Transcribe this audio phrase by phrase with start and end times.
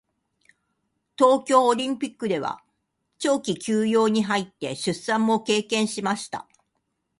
[1.15, 2.63] 東京オリンピックでは
[3.19, 6.47] 長期休養に入って出産も経験しました。